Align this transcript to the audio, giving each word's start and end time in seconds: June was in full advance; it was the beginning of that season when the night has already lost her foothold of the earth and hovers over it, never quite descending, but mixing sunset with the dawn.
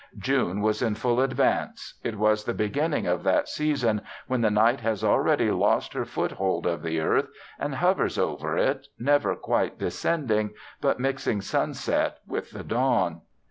June 0.17 0.61
was 0.61 0.81
in 0.81 0.95
full 0.95 1.21
advance; 1.21 1.99
it 2.03 2.17
was 2.17 2.43
the 2.45 2.55
beginning 2.55 3.05
of 3.05 3.21
that 3.21 3.47
season 3.47 4.01
when 4.25 4.41
the 4.41 4.49
night 4.49 4.79
has 4.79 5.03
already 5.03 5.51
lost 5.51 5.93
her 5.93 6.05
foothold 6.05 6.65
of 6.65 6.81
the 6.81 6.99
earth 6.99 7.27
and 7.59 7.75
hovers 7.75 8.17
over 8.17 8.57
it, 8.57 8.87
never 8.97 9.35
quite 9.35 9.77
descending, 9.77 10.55
but 10.81 10.99
mixing 10.99 11.39
sunset 11.39 12.17
with 12.25 12.49
the 12.49 12.63
dawn. 12.63 13.21